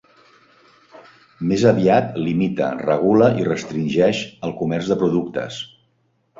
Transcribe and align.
Més 1.51 1.65
aviat, 1.73 2.09
limita, 2.29 2.71
regula 2.81 3.29
i 3.43 3.47
restringeix 3.51 4.25
el 4.51 4.59
comerç 4.65 4.93
de 4.95 5.01
productes. 5.07 5.65